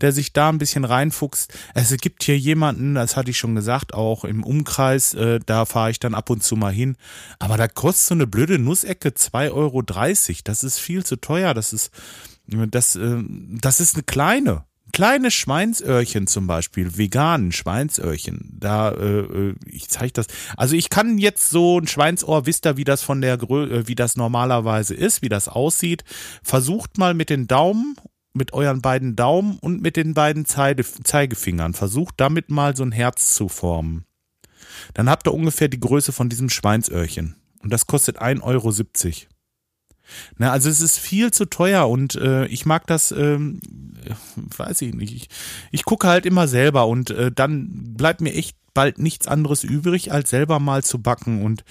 [0.00, 1.52] der sich da ein bisschen reinfuchst.
[1.74, 5.90] Es gibt hier jemanden, das hatte ich schon gesagt, auch im Umkreis, äh, da fahre
[5.90, 6.96] ich dann ab und zu mal hin.
[7.38, 9.82] Aber da kostet so eine blöde Nussecke 2,30 Euro.
[10.44, 11.52] Das ist viel zu teuer.
[11.52, 11.90] Das ist,
[12.46, 13.22] das, äh,
[13.60, 20.12] das ist eine kleine kleine Schweinsöhrchen zum Beispiel, veganen Schweinsöhrchen, da, äh, äh ich zeige
[20.12, 20.26] das.
[20.56, 23.88] Also ich kann jetzt so ein Schweinsohr, wisst ihr, wie das von der Grö äh,
[23.88, 26.04] wie das normalerweise ist, wie das aussieht.
[26.42, 27.96] Versucht mal mit den Daumen,
[28.34, 32.92] mit euren beiden Daumen und mit den beiden Zeige Zeigefingern, versucht damit mal so ein
[32.92, 34.04] Herz zu formen.
[34.94, 37.36] Dann habt ihr ungefähr die Größe von diesem Schweinsöhrchen.
[37.62, 39.31] Und das kostet 1,70 Euro.
[40.36, 43.60] Na, also es ist viel zu teuer und äh, ich mag das, ähm,
[44.34, 45.14] weiß ich nicht.
[45.14, 45.28] Ich,
[45.70, 50.12] ich gucke halt immer selber und äh, dann bleibt mir echt bald nichts anderes übrig,
[50.12, 51.42] als selber mal zu backen.
[51.42, 51.64] Und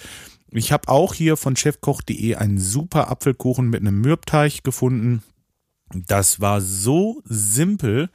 [0.50, 5.22] ich habe auch hier von chefkoch.de einen super Apfelkuchen mit einem Mürbteig gefunden.
[5.94, 8.10] Das war so simpel.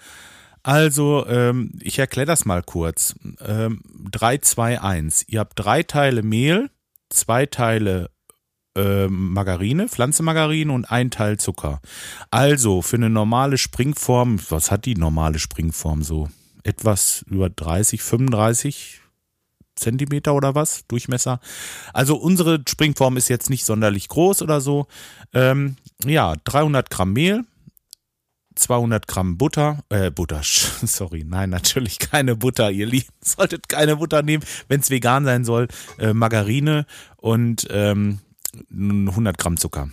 [0.64, 3.16] Also, ähm, ich erkläre das mal kurz.
[3.40, 5.26] Ähm, 3, 2, 1.
[5.28, 6.70] Ihr habt drei Teile Mehl,
[7.10, 8.10] zwei Teile
[8.78, 11.82] äh, Margarine, Pflanzenmargarine und ein Teil Zucker.
[12.32, 16.30] Also für eine normale Springform, was hat die normale Springform so?
[16.64, 19.02] Etwas über 30, 35
[19.76, 21.40] Zentimeter oder was, Durchmesser.
[21.94, 24.88] Also unsere Springform ist jetzt nicht sonderlich groß oder so.
[25.34, 27.44] Ähm, ja, 300 Gramm Mehl,
[28.56, 34.24] 200 Gramm Butter, äh, Butter, sorry, nein, natürlich keine Butter, ihr Lieben, solltet keine Butter
[34.24, 35.68] nehmen, wenn es vegan sein soll,
[36.00, 36.86] äh, Margarine
[37.18, 38.20] und ähm,
[38.72, 39.90] 100 Gramm Zucker.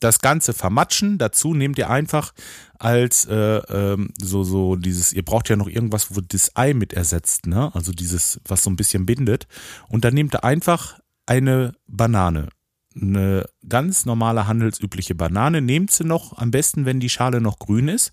[0.00, 2.32] Das Ganze vermatschen, dazu nehmt ihr einfach
[2.78, 6.92] als äh, ähm, so, so dieses, ihr braucht ja noch irgendwas, wo das Ei mit
[6.92, 7.74] ersetzt, ne?
[7.74, 9.48] Also dieses, was so ein bisschen bindet.
[9.88, 12.48] Und dann nehmt ihr einfach eine Banane.
[12.94, 15.60] Eine ganz normale handelsübliche Banane.
[15.60, 18.12] Nehmt sie noch, am besten, wenn die Schale noch grün ist.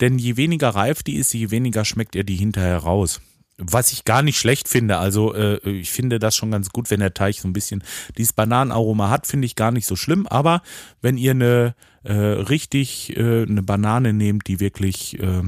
[0.00, 3.20] Denn je weniger reif die ist, je weniger schmeckt ihr die hinterher raus.
[3.58, 4.98] Was ich gar nicht schlecht finde.
[4.98, 7.84] Also äh, ich finde das schon ganz gut, wenn der Teig so ein bisschen
[8.16, 10.26] dieses Bananenaroma hat, finde ich gar nicht so schlimm.
[10.26, 10.62] Aber
[11.00, 15.42] wenn ihr eine äh, richtig äh, eine Banane nehmt, die wirklich äh,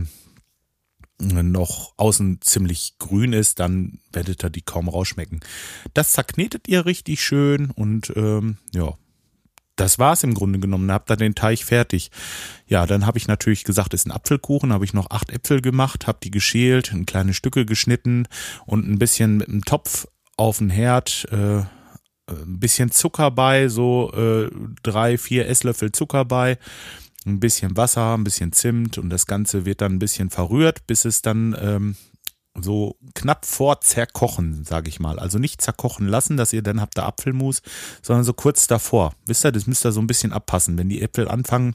[1.20, 5.40] noch außen ziemlich grün ist, dann werdet ihr die kaum rausschmecken.
[5.94, 8.94] Das zerknetet ihr richtig schön und ähm, ja,
[9.76, 10.90] das war's im Grunde genommen.
[10.92, 12.10] Habt da den Teig fertig.
[12.66, 14.72] Ja, dann habe ich natürlich gesagt, ist ein Apfelkuchen.
[14.72, 18.26] Habe ich noch acht Äpfel gemacht, habe die geschält, in kleine Stücke geschnitten
[18.66, 20.06] und ein bisschen mit einem Topf
[20.36, 21.26] auf den Herd.
[21.30, 21.62] Äh,
[22.26, 24.50] ein bisschen Zucker bei, so äh,
[24.82, 26.58] drei, vier Esslöffel Zucker bei,
[27.26, 31.04] ein bisschen Wasser, ein bisschen Zimt und das Ganze wird dann ein bisschen verrührt, bis
[31.04, 31.96] es dann ähm,
[32.60, 35.18] so knapp vor zerkochen, sage ich mal.
[35.18, 37.62] Also nicht zerkochen lassen, dass ihr dann habt da Apfelmus,
[38.00, 39.14] sondern so kurz davor.
[39.26, 40.78] Wisst ihr, das müsst ihr so ein bisschen abpassen.
[40.78, 41.74] Wenn die Äpfel anfangen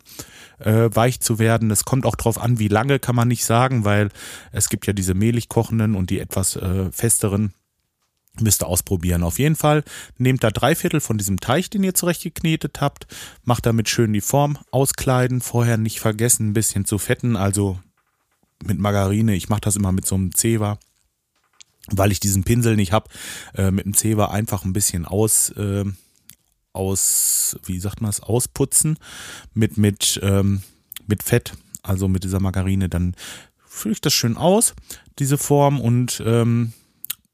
[0.59, 3.83] äh, weich zu werden, das kommt auch drauf an, wie lange kann man nicht sagen,
[3.83, 4.09] weil
[4.51, 7.53] es gibt ja diese mehlig kochenden und die etwas äh, festeren.
[8.39, 9.23] Müsst ihr ausprobieren.
[9.23, 9.83] Auf jeden Fall
[10.17, 13.05] nehmt da drei Viertel von diesem Teig, den ihr zurechtgeknetet habt,
[13.43, 15.41] macht damit schön die Form auskleiden.
[15.41, 17.79] Vorher nicht vergessen, ein bisschen zu fetten, also
[18.63, 19.36] mit Margarine.
[19.36, 20.80] Ich mache das immer mit so einem Zewa,
[21.88, 23.10] weil ich diesen Pinsel nicht habe.
[23.56, 25.86] Äh, mit dem Zewa einfach ein bisschen aus, äh,
[26.74, 28.98] aus, wie sagt man es, ausputzen
[29.54, 30.63] mit mit ähm,
[31.08, 32.89] mit Fett, also mit dieser Margarine.
[32.89, 33.15] Dann
[33.65, 34.76] fülle ich das schön aus,
[35.17, 36.74] diese Form und ähm,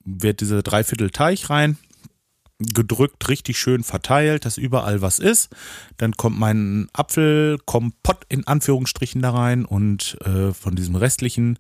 [0.04, 1.78] wird diese Dreiviertel Teig rein
[2.60, 5.50] gedrückt, richtig schön verteilt, dass überall was ist.
[5.98, 11.60] Dann kommt mein Apfelkompott in Anführungsstrichen da rein und äh, von diesem restlichen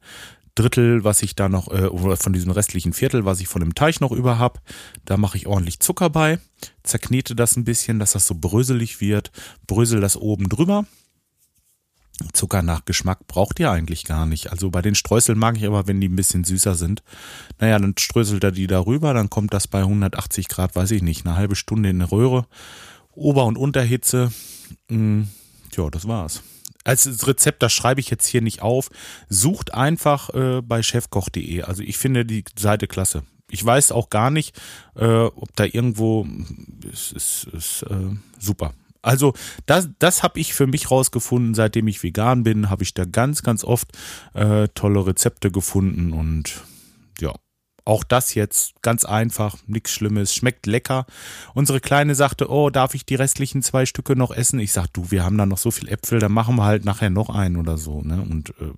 [0.55, 3.99] Drittel, was ich da noch, äh, von diesem restlichen Viertel, was ich von dem Teich
[3.99, 4.61] noch über habe,
[5.03, 6.39] da mache ich ordentlich Zucker bei,
[6.83, 9.31] zerknete das ein bisschen, dass das so bröselig wird,
[9.67, 10.85] brösel das oben drüber
[12.33, 14.51] Zucker nach Geschmack braucht ihr eigentlich gar nicht.
[14.51, 17.03] Also bei den Streuseln mag ich aber, wenn die ein bisschen süßer sind.
[17.59, 21.25] Naja, dann ströselt er die darüber, dann kommt das bei 180 Grad, weiß ich nicht,
[21.25, 22.45] eine halbe Stunde in eine Röhre.
[23.11, 24.31] Ober- und Unterhitze.
[24.89, 25.29] Hm,
[25.71, 26.41] tja, das war's.
[26.83, 28.89] Als Rezept, das schreibe ich jetzt hier nicht auf.
[29.27, 31.63] Sucht einfach äh, bei chefkoch.de.
[31.63, 33.23] Also ich finde die Seite klasse.
[33.49, 34.59] Ich weiß auch gar nicht,
[34.95, 36.27] äh, ob da irgendwo
[36.91, 38.73] es ist, ist äh, super.
[39.05, 39.33] Also
[39.65, 43.43] das, das habe ich für mich rausgefunden, seitdem ich vegan bin, habe ich da ganz,
[43.43, 43.91] ganz oft
[44.33, 46.63] äh, tolle Rezepte gefunden und
[47.19, 47.33] ja,
[47.85, 51.05] auch das jetzt ganz einfach, nichts Schlimmes, schmeckt lecker.
[51.53, 54.59] Unsere Kleine sagte, oh, darf ich die restlichen zwei Stücke noch essen?
[54.59, 57.11] Ich sag, du, wir haben da noch so viel Äpfel, dann machen wir halt nachher
[57.11, 58.01] noch einen oder so.
[58.01, 58.25] Ne?
[58.27, 58.73] Und äh,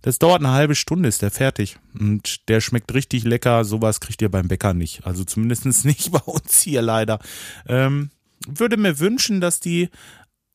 [0.00, 1.78] Das dauert eine halbe Stunde, ist der fertig.
[1.98, 3.64] Und der schmeckt richtig lecker.
[3.64, 5.06] Sowas kriegt ihr beim Bäcker nicht.
[5.06, 7.18] Also zumindest nicht bei uns hier leider.
[7.68, 8.10] Ähm,
[8.46, 9.88] würde mir wünschen, dass die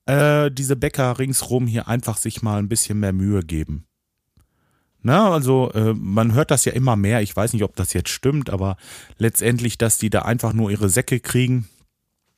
[0.06, 3.86] äh, diese Bäcker ringsrum hier einfach sich mal ein bisschen mehr Mühe geben.
[5.02, 7.22] Na, also äh, man hört das ja immer mehr.
[7.22, 8.76] Ich weiß nicht, ob das jetzt stimmt, aber
[9.18, 11.70] letztendlich, dass die da einfach nur ihre Säcke kriegen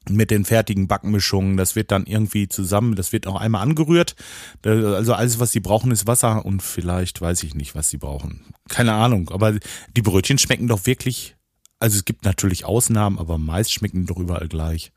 [0.10, 1.58] mit den fertigen Backmischungen.
[1.58, 4.16] Das wird dann irgendwie zusammen, das wird auch einmal angerührt.
[4.64, 8.46] Also alles, was sie brauchen, ist Wasser und vielleicht weiß ich nicht, was sie brauchen.
[8.68, 9.30] Keine Ahnung.
[9.30, 9.58] Aber
[9.96, 11.36] die Brötchen schmecken doch wirklich.
[11.80, 14.92] Also es gibt natürlich Ausnahmen, aber meist schmecken doch überall gleich.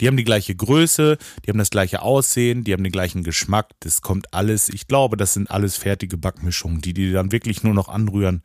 [0.00, 3.68] Die haben die gleiche Größe, die haben das gleiche Aussehen, die haben den gleichen Geschmack.
[3.80, 7.74] Das kommt alles, ich glaube, das sind alles fertige Backmischungen, die die dann wirklich nur
[7.74, 8.42] noch anrühren.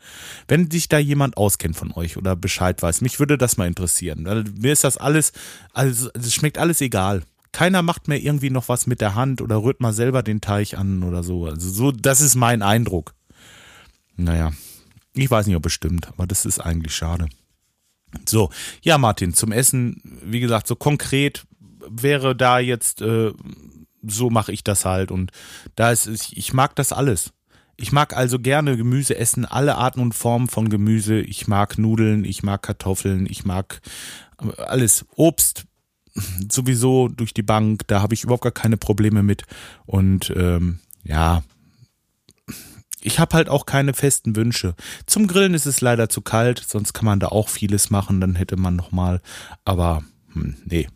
[0.47, 4.23] Wenn sich da jemand auskennt von euch oder Bescheid weiß, mich würde das mal interessieren.
[4.59, 5.31] Mir ist das alles,
[5.73, 7.23] also es schmeckt alles egal.
[7.51, 10.77] Keiner macht mehr irgendwie noch was mit der Hand oder rührt mal selber den Teich
[10.77, 11.47] an oder so.
[11.47, 13.15] Also so, das ist mein Eindruck.
[14.15, 14.51] Naja,
[15.13, 17.27] ich weiß nicht, ob es stimmt, aber das ist eigentlich schade.
[18.27, 18.49] So,
[18.81, 21.45] ja, Martin, zum Essen, wie gesagt, so konkret
[21.87, 23.31] wäre da jetzt, äh,
[24.01, 25.11] so mache ich das halt.
[25.11, 25.31] Und
[25.75, 27.31] da ist, ich mag das alles.
[27.77, 31.19] Ich mag also gerne Gemüse essen, alle Arten und Formen von Gemüse.
[31.21, 33.81] Ich mag Nudeln, ich mag Kartoffeln, ich mag
[34.41, 35.05] äh, alles.
[35.15, 35.65] Obst
[36.51, 39.43] sowieso durch die Bank, da habe ich überhaupt gar keine Probleme mit.
[39.85, 41.43] Und ähm, ja,
[43.01, 44.75] ich habe halt auch keine festen Wünsche.
[45.05, 48.35] Zum Grillen ist es leider zu kalt, sonst kann man da auch vieles machen, dann
[48.35, 49.21] hätte man noch mal,
[49.65, 50.87] aber hm, nee.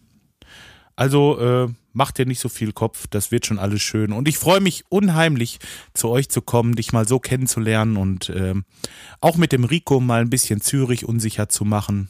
[0.96, 4.12] Also äh, macht dir nicht so viel Kopf, das wird schon alles schön.
[4.12, 5.60] Und ich freue mich unheimlich,
[5.94, 8.54] zu euch zu kommen, dich mal so kennenzulernen und äh,
[9.22, 12.10] auch mit dem Rico mal ein bisschen Zürich unsicher zu machen.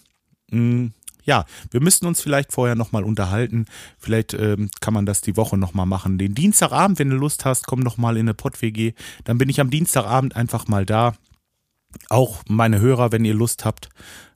[0.51, 3.65] Hm, ja, wir müssten uns vielleicht vorher nochmal unterhalten.
[3.97, 6.17] Vielleicht ähm, kann man das die Woche nochmal machen.
[6.17, 8.93] Den Dienstagabend, wenn du Lust hast, komm nochmal in eine Pott-WG.
[9.23, 11.13] Dann bin ich am Dienstagabend einfach mal da.
[12.09, 13.89] Auch meine Hörer, wenn ihr Lust habt,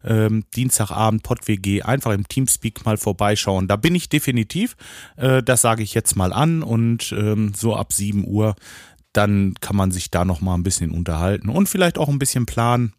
[0.04, 3.68] ähm, Dienstagabend Pott-WG, einfach im Teamspeak mal vorbeischauen.
[3.68, 4.76] Da bin ich definitiv.
[5.16, 6.62] Äh, das sage ich jetzt mal an.
[6.62, 8.56] Und ähm, so ab 7 Uhr,
[9.12, 12.94] dann kann man sich da nochmal ein bisschen unterhalten und vielleicht auch ein bisschen planen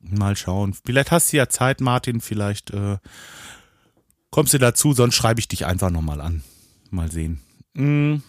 [0.00, 0.74] Mal schauen.
[0.84, 2.20] Vielleicht hast du ja Zeit, Martin.
[2.20, 2.98] Vielleicht äh,
[4.30, 6.42] kommst du dazu, sonst schreibe ich dich einfach nochmal an.
[6.90, 7.40] Mal sehen.
[7.74, 8.22] Mhm.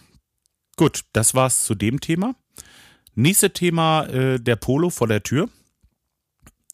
[0.76, 2.34] Gut, das war's zu dem Thema.
[3.14, 5.48] Nächste Thema, äh, der Polo vor der Tür.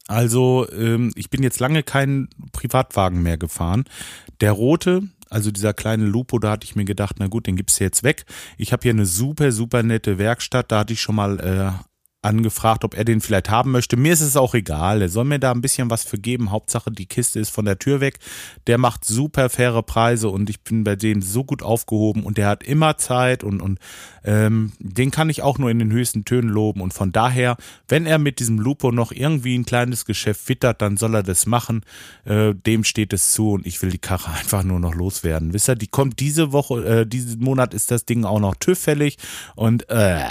[0.08, 3.84] Also, ähm, ich bin jetzt lange keinen Privatwagen mehr gefahren.
[4.40, 7.80] Der rote, also dieser kleine Lupo, da hatte ich mir gedacht, na gut, den gibst
[7.80, 8.24] du jetzt weg.
[8.56, 10.70] Ich habe hier eine super, super nette Werkstatt.
[10.70, 11.72] Da hatte ich schon mal äh,
[12.26, 13.96] angefragt, ob er den vielleicht haben möchte.
[13.96, 15.00] Mir ist es auch egal.
[15.00, 16.50] Er soll mir da ein bisschen was für geben.
[16.50, 18.18] Hauptsache, die Kiste ist von der Tür weg.
[18.66, 22.48] Der macht super faire Preise und ich bin bei dem so gut aufgehoben und der
[22.48, 23.78] hat immer Zeit und, und
[24.24, 26.80] ähm, den kann ich auch nur in den höchsten Tönen loben.
[26.80, 27.56] Und von daher,
[27.88, 31.46] wenn er mit diesem Lupo noch irgendwie ein kleines Geschäft wittert, dann soll er das
[31.46, 31.82] machen.
[32.24, 35.52] Äh, dem steht es zu und ich will die Karre einfach nur noch loswerden.
[35.52, 38.78] Wisst ihr, die kommt diese Woche, äh, diesen Monat ist das Ding auch noch TÜV
[38.78, 39.18] fällig
[39.54, 40.24] und äh,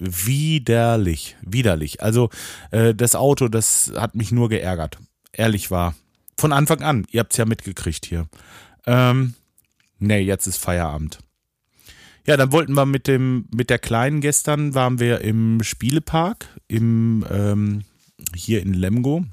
[0.00, 2.02] widerlich, widerlich.
[2.02, 2.30] Also
[2.70, 4.98] äh, das Auto, das hat mich nur geärgert.
[5.32, 5.94] Ehrlich war.
[6.36, 7.06] Von Anfang an.
[7.10, 8.26] Ihr habt's ja mitgekriegt hier.
[8.86, 9.34] Ähm,
[9.98, 11.18] nee, jetzt ist Feierabend.
[12.26, 17.24] Ja, dann wollten wir mit dem, mit der Kleinen gestern waren wir im Spielepark, im,
[17.30, 17.82] ähm,
[18.34, 19.24] hier in Lemgo.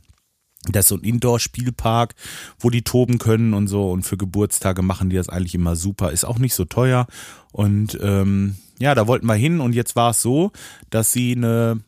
[0.71, 2.15] Das ist so ein Indoor-Spielpark,
[2.59, 3.91] wo die toben können und so.
[3.91, 6.11] Und für Geburtstage machen die das eigentlich immer super.
[6.11, 7.07] Ist auch nicht so teuer.
[7.51, 10.51] Und ähm, ja, da wollten wir hin und jetzt war es so,
[10.89, 11.81] dass sie eine,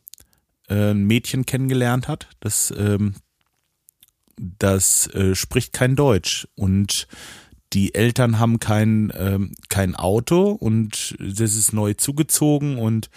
[0.68, 3.14] äh, ein Mädchen kennengelernt hat, das, ähm,
[4.36, 7.06] das äh, spricht kein Deutsch und
[7.72, 13.10] die Eltern haben kein, ähm, kein Auto und das ist neu zugezogen und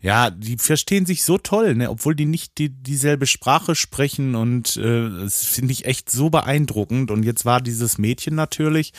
[0.00, 4.76] ja, die verstehen sich so toll, ne, obwohl die nicht die, dieselbe Sprache sprechen und
[4.78, 7.10] äh, das finde ich echt so beeindruckend.
[7.10, 8.94] Und jetzt war dieses Mädchen natürlich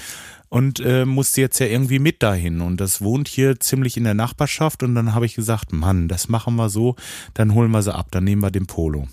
[0.47, 4.13] und äh, musste jetzt ja irgendwie mit dahin und das wohnt hier ziemlich in der
[4.13, 6.95] Nachbarschaft und dann habe ich gesagt, Mann, das machen wir so,
[7.34, 9.08] dann holen wir sie ab, dann nehmen wir den Polo.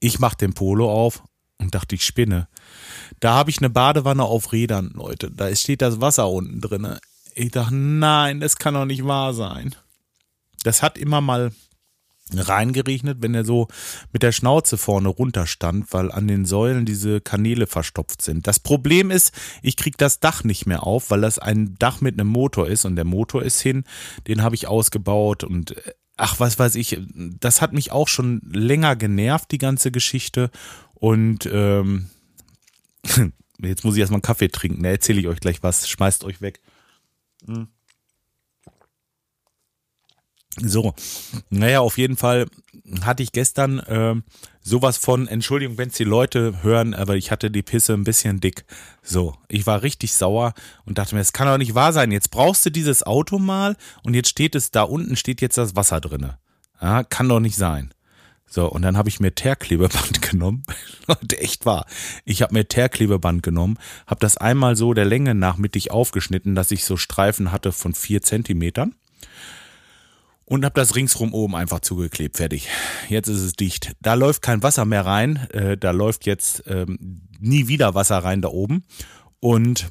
[0.00, 1.22] Ich mach den Polo auf
[1.58, 2.48] und dachte, ich spinne.
[3.20, 5.30] Da habe ich eine Badewanne auf Rädern, Leute.
[5.30, 6.96] Da steht das Wasser unten drin.
[7.34, 9.74] Ich dachte, nein, das kann doch nicht wahr sein.
[10.64, 11.52] Das hat immer mal
[12.34, 13.68] reingeregnet, wenn er so
[14.12, 18.46] mit der Schnauze vorne runter stand, weil an den Säulen diese Kanäle verstopft sind.
[18.46, 22.18] Das Problem ist, ich krieg das Dach nicht mehr auf, weil das ein Dach mit
[22.18, 23.84] einem Motor ist und der Motor ist hin,
[24.28, 25.74] den habe ich ausgebaut und
[26.16, 30.50] ach, was weiß ich, das hat mich auch schon länger genervt, die ganze Geschichte
[30.94, 32.08] und ähm,
[33.58, 36.40] jetzt muss ich erstmal einen Kaffee trinken, da erzähle ich euch gleich was, schmeißt euch
[36.40, 36.60] weg.
[37.46, 37.68] Hm.
[40.60, 40.94] So,
[41.48, 42.46] naja, auf jeden Fall
[43.00, 44.14] hatte ich gestern äh,
[44.60, 48.38] sowas von, Entschuldigung, wenn es die Leute hören, aber ich hatte die Pisse ein bisschen
[48.38, 48.66] dick.
[49.02, 50.52] So, ich war richtig sauer
[50.84, 52.12] und dachte mir, es kann doch nicht wahr sein.
[52.12, 55.74] Jetzt brauchst du dieses Auto mal und jetzt steht es da unten, steht jetzt das
[55.74, 56.38] Wasser drinne.
[56.82, 57.94] Ja, kann doch nicht sein.
[58.52, 60.62] So, und dann habe ich mir Teerklebeband genommen.
[61.06, 61.86] Leute, echt wahr.
[62.26, 66.70] Ich habe mir Teerklebeband genommen, habe das einmal so der Länge nach mittig aufgeschnitten, dass
[66.70, 68.94] ich so Streifen hatte von vier Zentimetern
[70.44, 72.36] und habe das ringsrum oben einfach zugeklebt.
[72.36, 72.68] Fertig.
[73.08, 73.92] Jetzt ist es dicht.
[74.02, 75.48] Da läuft kein Wasser mehr rein.
[75.54, 78.84] Äh, da läuft jetzt ähm, nie wieder Wasser rein da oben.
[79.40, 79.90] Und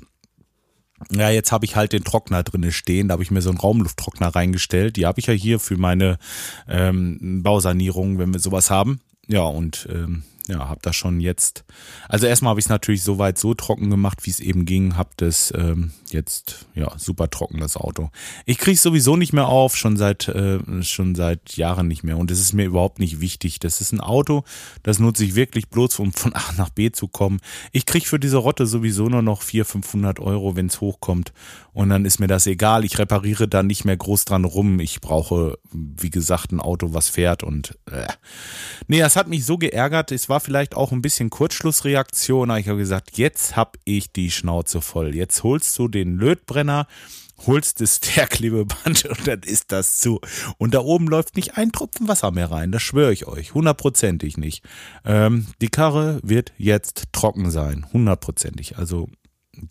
[1.12, 3.08] ja, jetzt habe ich halt den Trockner drinne stehen.
[3.08, 4.98] Da habe ich mir so einen Raumlufttrockner reingestellt.
[4.98, 6.18] Die habe ich ja hier für meine
[6.68, 9.02] ähm, Bausanierung, wenn wir sowas haben.
[9.28, 11.64] Ja, und ähm, ja, habe das schon jetzt.
[12.10, 14.98] Also erstmal habe ich es natürlich so weit so trocken gemacht, wie es eben ging.
[14.98, 18.10] Habe das ähm, jetzt ja super trocken das Auto.
[18.46, 22.18] Ich kriege es sowieso nicht mehr auf, schon seit äh, schon seit Jahren nicht mehr.
[22.18, 23.60] Und es ist mir überhaupt nicht wichtig.
[23.60, 24.44] Das ist ein Auto,
[24.84, 27.40] das nutze ich wirklich bloß, um von A nach B zu kommen.
[27.72, 31.34] Ich kriege für diese Rotte sowieso nur noch 400, 500 Euro, wenn es hochkommt.
[31.74, 32.84] Und dann ist mir das egal.
[32.84, 34.80] Ich repariere da nicht mehr groß dran rum.
[34.80, 37.44] Ich brauche, wie gesagt, ein Auto, was fährt.
[37.44, 38.08] Und äh.
[38.88, 40.12] nee, das hat mich so geärgert.
[40.12, 42.50] Es war vielleicht auch ein bisschen Kurzschlussreaktion.
[42.50, 45.14] Aber ich habe gesagt, jetzt habe ich die Schnauze voll.
[45.14, 46.88] Jetzt holst du den Lötbrenner
[47.48, 50.20] holst das Teerklebeband und dann ist das zu.
[50.58, 54.38] Und da oben läuft nicht ein Tropfen Wasser mehr rein, das schwöre ich euch, hundertprozentig
[54.38, 54.64] nicht.
[55.06, 58.78] Ähm, die Karre wird jetzt trocken sein, hundertprozentig.
[58.78, 59.10] Also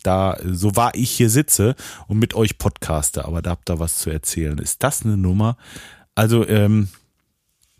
[0.03, 1.75] da, so war ich hier sitze
[2.07, 4.57] und mit euch podcaste, aber da habt ihr was zu erzählen.
[4.57, 5.57] Ist das eine Nummer?
[6.13, 6.89] Also, ähm,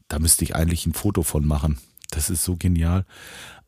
[0.08, 1.80] da müsste ich eigentlich ein Foto von machen.
[2.12, 3.06] Das ist so genial.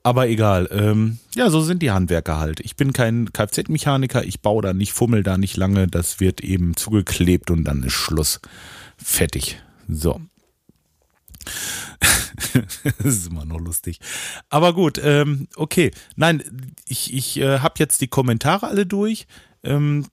[0.03, 0.67] Aber egal.
[0.71, 2.59] Ähm, ja, so sind die Handwerker halt.
[2.59, 5.87] Ich bin kein Kfz-Mechaniker, ich baue da nicht, fummel da nicht lange.
[5.87, 8.41] Das wird eben zugeklebt und dann ist Schluss.
[8.97, 9.61] Fertig.
[9.87, 10.21] So.
[12.83, 13.99] das ist immer noch lustig.
[14.49, 15.91] Aber gut, ähm, okay.
[16.15, 16.43] Nein,
[16.85, 19.25] ich, ich äh, habe jetzt die Kommentare alle durch.
[19.63, 20.05] Ähm,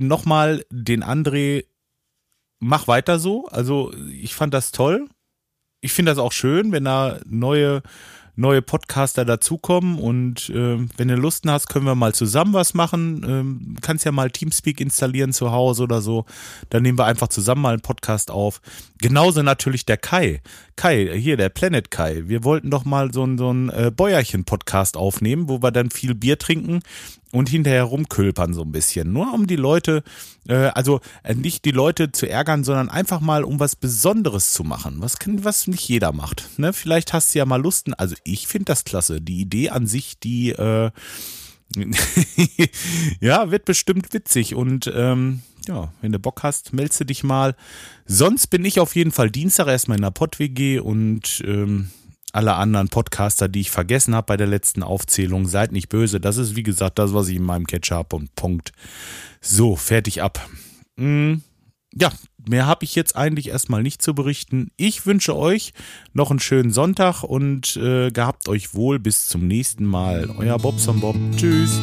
[0.00, 1.64] Nochmal den André,
[2.58, 3.46] mach weiter so.
[3.46, 5.08] Also ich fand das toll.
[5.88, 7.80] Ich finde das auch schön, wenn da neue
[8.38, 13.24] neue Podcaster dazukommen und äh, wenn du Lust hast, können wir mal zusammen was machen.
[13.28, 16.24] Ähm, kannst ja mal Teamspeak installieren zu Hause oder so.
[16.70, 18.60] Dann nehmen wir einfach zusammen mal einen Podcast auf.
[19.00, 20.40] Genauso natürlich der Kai.
[20.76, 22.22] Kai, hier der Planet Kai.
[22.26, 26.38] Wir wollten doch mal so so ein äh, Bäuerchen-Podcast aufnehmen, wo wir dann viel Bier
[26.38, 26.80] trinken
[27.32, 29.12] und hinterher rumkülpern so ein bisschen.
[29.12, 30.02] Nur um die Leute,
[30.48, 34.64] äh, also äh, nicht die Leute zu ärgern, sondern einfach mal um was Besonderes zu
[34.64, 34.96] machen.
[35.00, 36.48] Was, kann, was nicht jeder macht.
[36.58, 36.72] Ne?
[36.72, 37.92] Vielleicht hast du ja mal Lusten.
[37.94, 39.20] Also ich finde das klasse.
[39.20, 40.90] Die Idee an sich, die äh,
[43.20, 44.54] ja, wird bestimmt witzig.
[44.54, 47.54] Und ähm, ja, wenn du Bock hast, meldest du dich mal.
[48.06, 51.90] Sonst bin ich auf jeden Fall Dienstag erstmal in der Pott-WG und ähm,
[52.32, 56.20] alle anderen Podcaster, die ich vergessen habe bei der letzten Aufzählung, seid nicht böse.
[56.20, 58.72] Das ist, wie gesagt, das, was ich in meinem Catcher habe und Punkt.
[59.40, 60.48] So, fertig ab.
[60.96, 61.42] Hm,
[61.94, 62.12] ja,
[62.48, 64.70] mehr habe ich jetzt eigentlich erstmal nicht zu berichten.
[64.76, 65.72] Ich wünsche euch
[66.12, 70.28] noch einen schönen Sonntag und äh, gehabt euch wohl bis zum nächsten Mal.
[70.38, 71.16] Euer Bobson Bob.
[71.36, 71.80] Tschüss.